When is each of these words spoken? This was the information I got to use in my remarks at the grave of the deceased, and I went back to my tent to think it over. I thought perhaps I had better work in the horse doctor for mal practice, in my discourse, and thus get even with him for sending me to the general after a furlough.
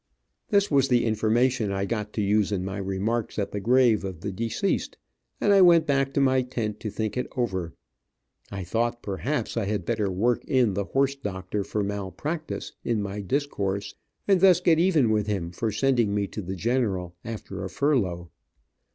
This 0.49 0.71
was 0.71 0.87
the 0.87 1.05
information 1.05 1.71
I 1.71 1.85
got 1.85 2.11
to 2.13 2.23
use 2.23 2.51
in 2.51 2.65
my 2.65 2.77
remarks 2.79 3.37
at 3.37 3.51
the 3.51 3.59
grave 3.59 4.03
of 4.03 4.21
the 4.21 4.31
deceased, 4.31 4.97
and 5.39 5.53
I 5.53 5.61
went 5.61 5.85
back 5.85 6.11
to 6.15 6.19
my 6.19 6.41
tent 6.41 6.79
to 6.79 6.89
think 6.89 7.17
it 7.17 7.27
over. 7.37 7.75
I 8.49 8.63
thought 8.63 9.03
perhaps 9.03 9.57
I 9.57 9.65
had 9.65 9.85
better 9.85 10.09
work 10.09 10.43
in 10.45 10.73
the 10.73 10.85
horse 10.85 11.13
doctor 11.13 11.63
for 11.63 11.83
mal 11.83 12.09
practice, 12.09 12.71
in 12.83 12.99
my 13.03 13.21
discourse, 13.21 13.93
and 14.27 14.41
thus 14.41 14.59
get 14.59 14.79
even 14.79 15.11
with 15.11 15.27
him 15.27 15.51
for 15.51 15.71
sending 15.71 16.15
me 16.15 16.25
to 16.29 16.41
the 16.41 16.55
general 16.55 17.15
after 17.23 17.63
a 17.63 17.69
furlough. 17.69 18.31